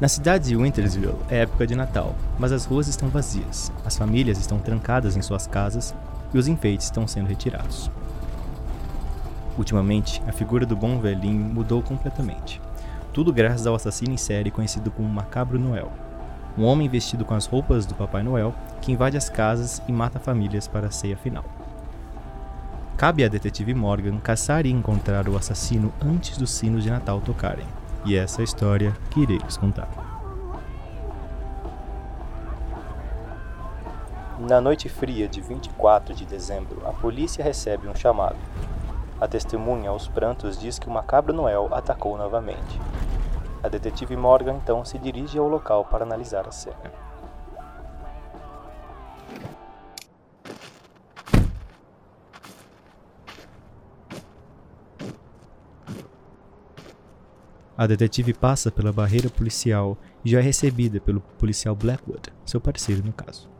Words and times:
Na 0.00 0.08
cidade 0.08 0.48
de 0.48 0.56
Wintersville 0.56 1.14
é 1.28 1.40
época 1.40 1.66
de 1.66 1.74
Natal, 1.74 2.14
mas 2.38 2.52
as 2.52 2.64
ruas 2.64 2.88
estão 2.88 3.10
vazias, 3.10 3.70
as 3.84 3.98
famílias 3.98 4.38
estão 4.38 4.58
trancadas 4.58 5.14
em 5.14 5.20
suas 5.20 5.46
casas 5.46 5.94
e 6.32 6.38
os 6.38 6.48
enfeites 6.48 6.86
estão 6.86 7.06
sendo 7.06 7.26
retirados. 7.26 7.90
Ultimamente, 9.58 10.22
a 10.26 10.32
figura 10.32 10.64
do 10.64 10.74
bom 10.74 10.98
velhinho 10.98 11.44
mudou 11.44 11.82
completamente. 11.82 12.62
Tudo 13.12 13.30
graças 13.30 13.66
ao 13.66 13.74
assassino 13.74 14.14
em 14.14 14.16
série 14.16 14.50
conhecido 14.50 14.90
como 14.90 15.06
Macabro 15.06 15.58
Noel. 15.58 15.92
Um 16.56 16.64
homem 16.64 16.88
vestido 16.88 17.22
com 17.22 17.34
as 17.34 17.44
roupas 17.44 17.84
do 17.84 17.94
Papai 17.94 18.22
Noel 18.22 18.54
que 18.80 18.92
invade 18.92 19.18
as 19.18 19.28
casas 19.28 19.82
e 19.86 19.92
mata 19.92 20.18
famílias 20.18 20.66
para 20.66 20.86
a 20.86 20.90
ceia 20.90 21.18
final. 21.18 21.44
Cabe 22.96 23.22
à 23.22 23.28
detetive 23.28 23.74
Morgan 23.74 24.16
caçar 24.18 24.64
e 24.64 24.70
encontrar 24.70 25.28
o 25.28 25.36
assassino 25.36 25.92
antes 26.00 26.38
dos 26.38 26.52
sinos 26.52 26.82
de 26.82 26.88
Natal 26.88 27.20
tocarem. 27.20 27.66
E 28.04 28.16
essa 28.16 28.42
história 28.42 28.96
que 29.10 29.20
irei 29.20 29.38
lhes 29.38 29.56
contar. 29.56 29.88
Na 34.38 34.58
noite 34.58 34.88
fria 34.88 35.28
de 35.28 35.40
24 35.42 36.14
de 36.14 36.24
dezembro, 36.24 36.80
a 36.86 36.92
polícia 36.92 37.44
recebe 37.44 37.86
um 37.86 37.94
chamado. 37.94 38.36
A 39.20 39.28
testemunha 39.28 39.90
aos 39.90 40.08
prantos 40.08 40.58
diz 40.58 40.78
que 40.78 40.88
o 40.88 40.90
macabro 40.90 41.34
Noel 41.34 41.68
atacou 41.72 42.16
novamente. 42.16 42.80
A 43.62 43.68
detetive 43.68 44.16
Morgan 44.16 44.54
então 44.54 44.82
se 44.82 44.98
dirige 44.98 45.38
ao 45.38 45.46
local 45.46 45.84
para 45.84 46.04
analisar 46.04 46.48
a 46.48 46.52
cena. 46.52 47.09
A 57.80 57.86
detetive 57.86 58.34
passa 58.34 58.70
pela 58.70 58.92
barreira 58.92 59.30
policial 59.30 59.96
e 60.22 60.28
já 60.28 60.38
é 60.38 60.42
recebida 60.42 61.00
pelo 61.00 61.22
policial 61.38 61.74
Blackwood, 61.74 62.30
seu 62.44 62.60
parceiro 62.60 63.02
no 63.02 63.10
caso. 63.10 63.50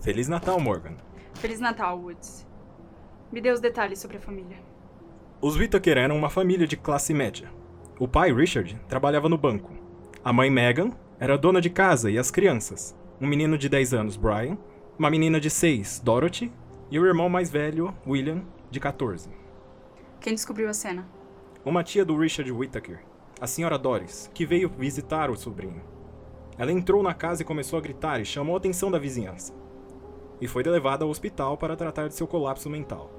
Feliz 0.00 0.28
Natal, 0.28 0.60
Morgan. 0.60 0.94
Feliz 1.34 1.58
Natal, 1.58 1.98
Woods. 1.98 2.46
Me 3.32 3.40
dê 3.40 3.50
os 3.50 3.58
detalhes 3.58 3.98
sobre 3.98 4.18
a 4.18 4.20
família. 4.20 4.56
Os 5.40 5.56
Whittaker 5.56 5.98
eram 5.98 6.16
uma 6.16 6.30
família 6.30 6.64
de 6.64 6.76
classe 6.76 7.12
média. 7.12 7.50
O 7.98 8.06
pai, 8.06 8.32
Richard, 8.32 8.80
trabalhava 8.88 9.28
no 9.28 9.36
banco. 9.36 9.72
A 10.24 10.32
mãe, 10.32 10.48
Megan, 10.48 10.92
era 11.18 11.36
dona 11.36 11.60
de 11.60 11.70
casa 11.70 12.08
e 12.08 12.18
as 12.18 12.30
crianças. 12.30 12.96
Um 13.20 13.26
menino 13.26 13.58
de 13.58 13.68
10 13.68 13.94
anos, 13.94 14.16
Brian, 14.16 14.56
uma 14.96 15.10
menina 15.10 15.40
de 15.40 15.50
6, 15.50 16.02
Dorothy, 16.04 16.52
e 16.88 17.00
o 17.00 17.04
irmão 17.04 17.28
mais 17.28 17.50
velho, 17.50 17.92
William, 18.06 18.44
de 18.70 18.78
14. 18.78 19.28
Quem 20.20 20.36
descobriu 20.36 20.68
a 20.68 20.72
cena? 20.72 21.04
Uma 21.64 21.82
tia 21.82 22.04
do 22.04 22.16
Richard 22.16 22.52
Whittaker, 22.52 23.09
a 23.40 23.46
senhora 23.46 23.78
Doris, 23.78 24.30
que 24.34 24.44
veio 24.44 24.68
visitar 24.68 25.30
o 25.30 25.36
sobrinho. 25.36 25.82
Ela 26.58 26.72
entrou 26.72 27.02
na 27.02 27.14
casa 27.14 27.40
e 27.40 27.44
começou 27.44 27.78
a 27.78 27.82
gritar 27.82 28.20
e 28.20 28.24
chamou 28.24 28.54
a 28.54 28.58
atenção 28.58 28.90
da 28.90 28.98
vizinhança. 28.98 29.54
E 30.40 30.46
foi 30.46 30.62
levada 30.62 31.04
ao 31.04 31.10
hospital 31.10 31.56
para 31.56 31.76
tratar 31.76 32.08
de 32.08 32.14
seu 32.14 32.26
colapso 32.26 32.68
mental. 32.68 33.10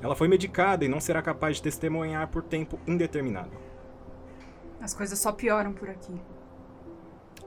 Ela 0.00 0.14
foi 0.14 0.28
medicada 0.28 0.84
e 0.84 0.88
não 0.88 1.00
será 1.00 1.20
capaz 1.20 1.56
de 1.56 1.62
testemunhar 1.62 2.28
por 2.28 2.42
tempo 2.44 2.78
indeterminado. 2.86 3.56
As 4.80 4.94
coisas 4.94 5.18
só 5.18 5.32
pioram 5.32 5.72
por 5.72 5.90
aqui. 5.90 6.14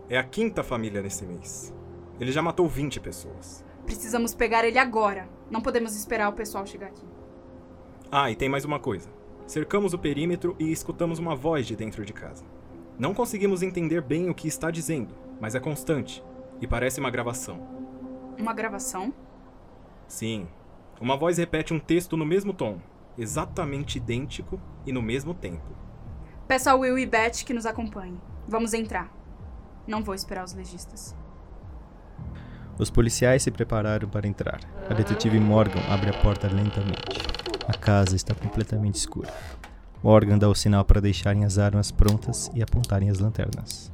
É 0.10 0.18
a 0.18 0.24
quinta 0.24 0.64
família 0.64 1.02
nesse 1.02 1.24
mês. 1.26 1.74
Ele 2.20 2.32
já 2.32 2.42
matou 2.42 2.68
20 2.68 3.00
pessoas. 3.00 3.64
Precisamos 3.86 4.34
pegar 4.34 4.66
ele 4.66 4.78
agora. 4.78 5.30
Não 5.50 5.62
podemos 5.62 5.96
esperar 5.96 6.28
o 6.28 6.34
pessoal 6.34 6.66
chegar 6.66 6.88
aqui. 6.88 7.06
Ah, 8.12 8.30
e 8.30 8.36
tem 8.36 8.50
mais 8.50 8.66
uma 8.66 8.80
coisa. 8.80 9.19
Cercamos 9.50 9.96
o 9.96 9.98
perímetro 9.98 10.56
e 10.60 10.72
escutamos 10.72 11.18
uma 11.18 11.36
voz 11.36 11.66
de 11.66 11.76
dentro 11.76 12.06
de 12.06 12.14
casa. 12.14 12.46
Não 13.00 13.16
conseguimos 13.16 13.64
entender 13.64 14.00
bem 14.00 14.30
o 14.30 14.36
que 14.36 14.48
está 14.48 14.70
dizendo, 14.70 15.16
mas 15.42 15.56
é 15.56 15.60
constante 15.60 16.24
e 16.62 16.68
parece 16.68 17.00
uma 17.00 17.10
gravação. 17.10 17.60
Uma 18.38 18.54
gravação? 18.54 19.12
Sim. 20.08 20.48
Uma 21.02 21.18
voz 21.18 21.40
repete 21.40 21.74
um 21.74 21.80
texto 21.80 22.16
no 22.16 22.28
mesmo 22.28 22.54
tom, 22.54 22.80
exatamente 23.18 23.98
idêntico 23.98 24.62
e 24.86 24.92
no 24.92 25.02
mesmo 25.02 25.34
tempo. 25.34 25.76
Peço 26.48 26.70
ao 26.70 26.82
Will 26.82 27.00
e 27.00 27.08
Beth 27.08 27.44
que 27.44 27.52
nos 27.52 27.66
acompanhem. 27.66 28.22
Vamos 28.48 28.76
entrar. 28.76 29.12
Não 29.88 30.04
vou 30.04 30.14
esperar 30.14 30.46
os 30.46 30.54
legistas. 30.54 31.16
Os 32.80 32.90
policiais 32.90 33.44
se 33.44 33.52
prepararam 33.52 34.08
para 34.08 34.26
entrar. 34.26 34.62
A 34.90 34.94
detetive 34.94 35.38
Morgan 35.38 35.82
abre 35.90 36.10
a 36.10 36.14
porta 36.14 36.48
lentamente. 36.48 37.20
A 37.68 37.74
casa 37.74 38.16
está 38.16 38.34
completamente 38.34 38.96
escura. 38.96 39.30
Morgan 40.02 40.38
dá 40.38 40.48
o 40.48 40.56
sinal 40.56 40.86
para 40.86 41.02
deixarem 41.02 41.44
as 41.44 41.58
armas 41.58 41.92
prontas 41.92 42.50
e 42.56 42.64
apontarem 42.64 43.10
as 43.10 43.20
lanternas. 43.20 43.92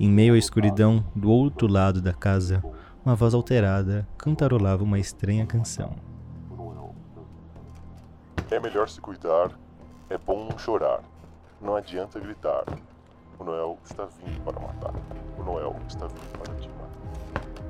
Em 0.00 0.10
meio 0.10 0.34
à 0.34 0.38
escuridão, 0.38 1.04
do 1.14 1.30
outro 1.30 1.68
lado 1.68 2.02
da 2.02 2.12
casa, 2.12 2.60
uma 3.04 3.14
voz 3.14 3.34
alterada 3.34 4.06
cantarolava 4.18 4.82
uma 4.82 4.98
estranha 4.98 5.46
canção. 5.46 5.94
É 8.50 8.58
melhor 8.58 8.88
se 8.88 9.00
cuidar, 9.00 9.52
é 10.10 10.18
bom 10.18 10.48
chorar. 10.58 11.02
Não 11.60 11.76
adianta 11.76 12.18
gritar. 12.18 12.64
O 13.38 13.44
Noel 13.44 13.78
está 13.84 14.06
vindo 14.06 14.42
para 14.42 14.58
matar. 14.58 14.94
O 15.38 15.44
Noel 15.44 15.76
está 15.86 16.06
vindo 16.06 16.38
para 16.38 16.54
te 16.56 16.68
matar. 16.68 16.88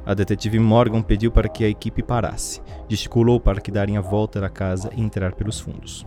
A 0.08 0.14
detetive 0.14 0.58
Morgan 0.58 1.02
pediu 1.02 1.30
para 1.30 1.50
que 1.50 1.62
a 1.62 1.68
equipe 1.68 2.02
parasse, 2.02 2.62
gesticulou 2.88 3.38
para 3.38 3.60
que 3.60 3.70
darem 3.70 3.98
a 3.98 4.00
volta 4.00 4.40
da 4.40 4.48
casa 4.48 4.90
e 4.96 5.02
entrar 5.02 5.34
pelos 5.34 5.60
fundos. 5.60 6.02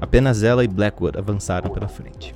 Apenas 0.00 0.42
ela 0.42 0.64
e 0.64 0.66
Blackwood 0.66 1.18
avançaram 1.18 1.70
pela 1.70 1.86
frente. 1.86 2.34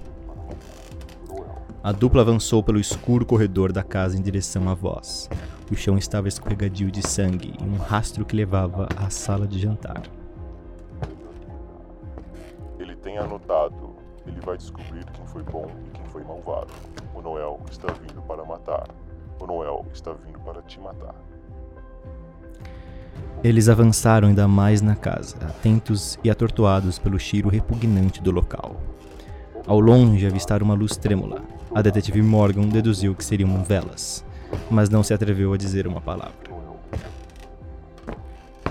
A 1.82 1.92
dupla 1.92 2.20
avançou 2.20 2.62
pelo 2.62 2.78
escuro 2.78 3.24
corredor 3.24 3.72
da 3.72 3.82
casa 3.82 4.18
em 4.18 4.20
direção 4.20 4.68
à 4.68 4.74
voz. 4.74 5.30
O 5.72 5.74
chão 5.74 5.96
estava 5.96 6.28
escorregadio 6.28 6.90
de 6.90 7.00
sangue 7.00 7.54
e 7.58 7.64
um 7.64 7.78
rastro 7.78 8.26
que 8.26 8.36
levava 8.36 8.86
à 8.94 9.08
sala 9.08 9.46
de 9.46 9.58
jantar. 9.58 10.02
Ele 12.78 12.94
tem 12.96 13.16
anotado. 13.16 13.96
Ele 14.26 14.42
vai 14.42 14.58
descobrir 14.58 15.06
quem 15.06 15.26
foi 15.26 15.42
bom 15.42 15.70
e 15.86 15.90
quem 15.90 16.04
foi 16.04 16.22
malvado. 16.22 16.68
O 17.14 17.22
Noel 17.22 17.58
está 17.70 17.90
vindo 17.94 18.20
para 18.28 18.44
matar. 18.44 18.88
O 19.40 19.46
Noel 19.46 19.86
está 19.92 20.12
vindo 20.12 20.38
para 20.40 20.62
te 20.62 20.80
matar. 20.80 21.14
Eles 23.42 23.68
avançaram 23.68 24.28
ainda 24.28 24.48
mais 24.48 24.82
na 24.82 24.96
casa, 24.96 25.36
atentos 25.42 26.18
e 26.24 26.30
atordoados 26.30 26.98
pelo 26.98 27.18
cheiro 27.18 27.48
repugnante 27.48 28.20
do 28.20 28.32
local. 28.32 28.76
Ao 29.64 29.78
longe 29.78 30.26
avistaram 30.26 30.64
uma 30.64 30.74
luz 30.74 30.96
trêmula. 30.96 31.42
A 31.72 31.80
detetive 31.80 32.20
Morgan 32.20 32.68
deduziu 32.68 33.14
que 33.14 33.24
seriam 33.24 33.62
velas, 33.62 34.24
mas 34.68 34.88
não 34.88 35.02
se 35.02 35.14
atreveu 35.14 35.52
a 35.52 35.56
dizer 35.56 35.86
uma 35.86 36.00
palavra. 36.00 36.34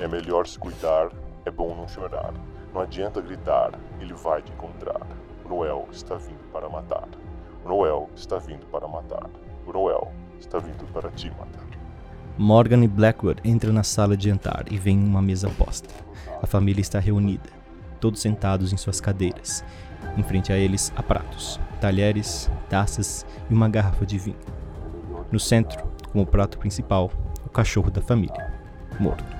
É 0.01 0.07
melhor 0.07 0.45
se 0.47 0.59
cuidar, 0.59 1.11
é 1.45 1.51
bom 1.51 1.75
não 1.75 1.87
chorar. 1.87 2.33
Não 2.73 2.81
adianta 2.81 3.21
gritar, 3.21 3.71
ele 4.01 4.13
vai 4.13 4.41
te 4.41 4.51
encontrar. 4.51 5.01
O 5.45 5.49
Noel 5.49 5.87
está 5.91 6.15
vindo 6.15 6.51
para 6.51 6.67
matar. 6.67 7.07
O 7.63 7.69
Noel 7.69 8.09
está 8.15 8.37
vindo 8.37 8.65
para 8.67 8.87
matar. 8.87 9.29
O 9.65 9.71
Noel 9.71 10.11
está 10.39 10.59
vindo 10.59 10.85
para 10.93 11.09
te 11.11 11.29
matar. 11.31 11.65
Morgan 12.37 12.83
e 12.83 12.87
Blackwood 12.87 13.41
entram 13.43 13.73
na 13.73 13.83
sala 13.83 14.15
de 14.15 14.29
jantar 14.29 14.65
e 14.71 14.77
veem 14.77 14.99
uma 14.99 15.21
mesa 15.21 15.49
posta. 15.49 15.89
A 16.41 16.45
família 16.45 16.81
está 16.81 16.99
reunida, 16.99 17.49
todos 17.99 18.21
sentados 18.21 18.71
em 18.71 18.77
suas 18.77 19.01
cadeiras. 19.01 19.63
Em 20.15 20.23
frente 20.23 20.53
a 20.53 20.57
eles 20.57 20.93
há 20.95 21.01
pratos, 21.01 21.59
talheres, 21.81 22.49
taças 22.69 23.25
e 23.49 23.53
uma 23.53 23.67
garrafa 23.67 24.05
de 24.05 24.19
vinho. 24.19 24.37
No 25.31 25.39
centro, 25.39 25.83
como 26.11 26.25
prato 26.25 26.57
principal, 26.59 27.11
o 27.45 27.49
cachorro 27.49 27.89
da 27.89 28.01
família, 28.01 28.53
morto. 28.99 29.35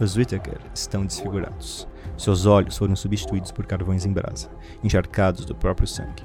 Os 0.00 0.16
Whittaker 0.16 0.58
estão 0.74 1.04
desfigurados. 1.06 1.86
Seus 2.16 2.46
olhos 2.46 2.76
foram 2.76 2.96
substituídos 2.96 3.52
por 3.52 3.66
carvões 3.66 4.04
em 4.04 4.12
brasa, 4.12 4.50
encharcados 4.82 5.44
do 5.44 5.54
próprio 5.54 5.86
sangue. 5.86 6.24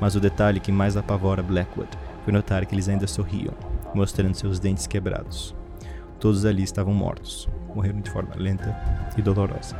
Mas 0.00 0.14
o 0.14 0.20
detalhe 0.20 0.60
que 0.60 0.72
mais 0.72 0.96
apavora 0.96 1.42
Blackwood 1.42 1.90
foi 2.24 2.32
notar 2.32 2.64
que 2.64 2.74
eles 2.74 2.88
ainda 2.88 3.06
sorriam, 3.06 3.52
mostrando 3.94 4.34
seus 4.34 4.58
dentes 4.58 4.86
quebrados. 4.86 5.54
Todos 6.18 6.46
ali 6.46 6.62
estavam 6.62 6.94
mortos, 6.94 7.48
morreram 7.74 8.00
de 8.00 8.10
forma 8.10 8.34
lenta 8.34 8.74
e 9.16 9.20
dolorosa. 9.20 9.76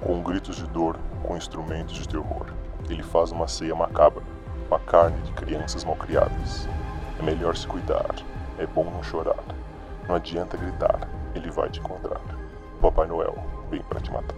Com 0.00 0.22
gritos 0.22 0.56
de 0.56 0.66
dor, 0.68 0.98
com 1.22 1.36
instrumentos 1.36 1.94
de 1.94 2.08
terror, 2.08 2.46
ele 2.88 3.02
faz 3.02 3.30
uma 3.30 3.46
ceia 3.46 3.74
macabra, 3.74 4.22
uma 4.66 4.78
carne 4.78 5.20
de 5.22 5.32
crianças 5.32 5.84
malcriadas. 5.84 6.66
É 7.18 7.22
melhor 7.22 7.54
se 7.54 7.66
cuidar, 7.66 8.14
é 8.58 8.66
bom 8.66 8.84
não 8.84 9.02
chorar. 9.02 9.44
Não 10.08 10.14
adianta 10.14 10.56
gritar, 10.56 11.06
ele 11.34 11.50
vai 11.50 11.68
te 11.68 11.80
encontrar. 11.80 12.20
Papai 12.80 13.06
Noel 13.06 13.36
vem 13.70 13.82
para 13.82 14.00
te 14.00 14.10
matar. 14.10 14.36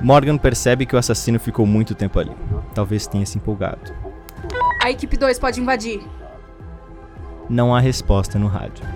Morgan 0.00 0.38
percebe 0.38 0.86
que 0.86 0.96
o 0.96 0.98
assassino 0.98 1.38
ficou 1.38 1.66
muito 1.66 1.94
tempo 1.94 2.18
ali. 2.18 2.34
Talvez 2.74 3.06
tenha 3.06 3.26
se 3.26 3.38
empolgado. 3.38 4.07
A 4.88 4.90
equipe 4.90 5.18
2 5.18 5.38
pode 5.38 5.60
invadir. 5.60 6.00
Não 7.46 7.74
há 7.74 7.78
resposta 7.78 8.38
no 8.38 8.46
rádio. 8.46 8.86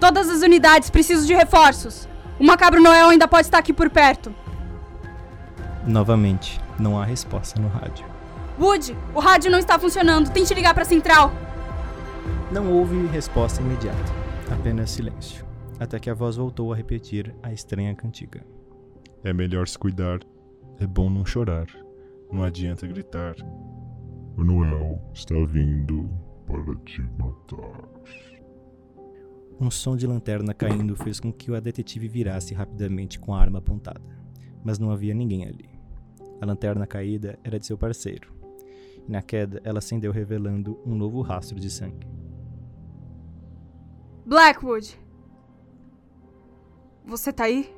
Todas 0.00 0.28
as 0.28 0.42
unidades 0.42 0.90
precisam 0.90 1.24
de 1.24 1.34
reforços. 1.34 2.08
O 2.36 2.44
Macabro 2.44 2.82
Noel 2.82 3.10
ainda 3.10 3.28
pode 3.28 3.46
estar 3.46 3.58
aqui 3.58 3.72
por 3.72 3.88
perto. 3.88 4.34
Novamente, 5.86 6.60
Não 6.76 7.00
há 7.00 7.04
resposta 7.04 7.60
no 7.60 7.68
rádio. 7.68 8.04
Wood, 8.58 8.96
o 9.14 9.20
rádio 9.20 9.52
não 9.52 9.60
está 9.60 9.78
funcionando. 9.78 10.32
Tente 10.32 10.52
ligar 10.52 10.74
para 10.74 10.82
a 10.82 10.86
central. 10.86 11.30
Não 12.50 12.72
houve 12.72 13.06
resposta 13.06 13.62
imediata, 13.62 14.12
apenas 14.52 14.90
silêncio, 14.90 15.44
até 15.78 16.00
que 16.00 16.10
a 16.10 16.14
voz 16.14 16.34
voltou 16.34 16.72
a 16.72 16.76
repetir 16.76 17.32
a 17.40 17.52
estranha 17.52 17.94
cantiga. 17.94 18.44
É 19.22 19.32
melhor 19.32 19.68
se 19.68 19.78
cuidar. 19.78 20.18
É 20.80 20.86
bom 20.88 21.08
não 21.08 21.24
chorar. 21.24 21.83
Não 22.34 22.42
adianta 22.42 22.84
gritar. 22.84 23.36
O 24.36 24.42
Noel 24.42 25.00
está 25.14 25.36
vindo 25.46 26.10
para 26.44 26.74
te 26.84 27.00
matar. 27.16 27.88
Um 29.60 29.70
som 29.70 29.96
de 29.96 30.04
lanterna 30.04 30.52
caindo 30.52 30.96
fez 30.96 31.20
com 31.20 31.32
que 31.32 31.54
a 31.54 31.60
detetive 31.60 32.08
virasse 32.08 32.52
rapidamente 32.52 33.20
com 33.20 33.32
a 33.32 33.40
arma 33.40 33.60
apontada, 33.60 34.02
mas 34.64 34.80
não 34.80 34.90
havia 34.90 35.14
ninguém 35.14 35.44
ali. 35.44 35.70
A 36.40 36.44
lanterna 36.44 36.88
caída 36.88 37.38
era 37.44 37.56
de 37.56 37.66
seu 37.66 37.78
parceiro, 37.78 38.34
e 39.06 39.12
na 39.12 39.22
queda 39.22 39.60
ela 39.62 39.78
acendeu 39.78 40.10
revelando 40.10 40.76
um 40.84 40.96
novo 40.96 41.20
rastro 41.22 41.60
de 41.60 41.70
sangue. 41.70 42.04
Blackwood! 44.26 44.98
Você 47.06 47.32
tá 47.32 47.44
aí? 47.44 47.72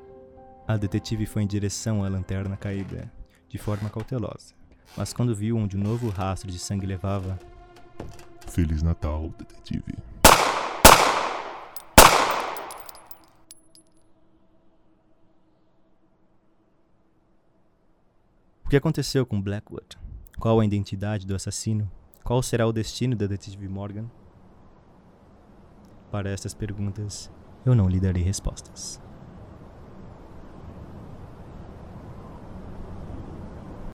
A 0.66 0.78
detetive 0.78 1.26
foi 1.26 1.42
em 1.42 1.46
direção 1.46 2.02
à 2.02 2.08
lanterna 2.08 2.56
caída, 2.56 3.12
de 3.48 3.58
forma 3.58 3.90
cautelosa, 3.90 4.54
mas 4.96 5.12
quando 5.12 5.34
viu 5.34 5.56
onde 5.56 5.76
o 5.76 5.80
novo 5.80 6.08
rastro 6.08 6.50
de 6.50 6.58
sangue 6.58 6.86
levava, 6.86 7.38
Feliz 8.48 8.82
Natal, 8.82 9.28
detetive. 9.38 9.94
O 18.64 18.68
que 18.68 18.76
aconteceu 18.76 19.24
com 19.24 19.40
Blackwood? 19.40 19.96
Qual 20.40 20.58
a 20.58 20.64
identidade 20.64 21.26
do 21.26 21.34
assassino? 21.34 21.90
Qual 22.24 22.42
será 22.42 22.66
o 22.66 22.72
destino 22.72 23.14
da 23.14 23.26
detetive 23.26 23.68
Morgan? 23.68 24.10
Para 26.10 26.30
estas 26.30 26.52
perguntas, 26.52 27.30
eu 27.64 27.74
não 27.74 27.88
lhe 27.88 28.00
darei 28.00 28.22
respostas. 28.22 29.00